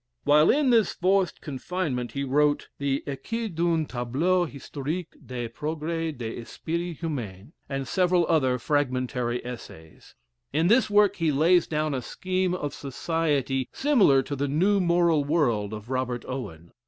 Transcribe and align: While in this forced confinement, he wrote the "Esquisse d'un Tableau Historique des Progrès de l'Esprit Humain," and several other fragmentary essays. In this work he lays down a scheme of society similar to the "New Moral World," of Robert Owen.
While 0.23 0.49
in 0.49 0.71
this 0.71 0.93
forced 0.93 1.41
confinement, 1.41 2.13
he 2.13 2.23
wrote 2.23 2.69
the 2.79 3.03
"Esquisse 3.05 3.51
d'un 3.51 3.85
Tableau 3.85 4.45
Historique 4.47 5.15
des 5.23 5.47
Progrès 5.47 6.17
de 6.17 6.37
l'Esprit 6.39 6.95
Humain," 6.97 7.51
and 7.69 7.87
several 7.87 8.25
other 8.27 8.57
fragmentary 8.57 9.45
essays. 9.45 10.15
In 10.51 10.69
this 10.69 10.89
work 10.89 11.17
he 11.17 11.31
lays 11.31 11.67
down 11.67 11.93
a 11.93 12.01
scheme 12.01 12.55
of 12.55 12.73
society 12.73 13.69
similar 13.73 14.23
to 14.23 14.35
the 14.35 14.47
"New 14.47 14.79
Moral 14.79 15.23
World," 15.23 15.71
of 15.71 15.91
Robert 15.91 16.25
Owen. 16.27 16.71